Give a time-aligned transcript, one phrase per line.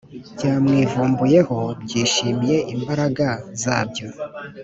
[0.35, 3.27] byamwivumbuyeho byishimye imbaraga
[3.61, 4.07] zabyo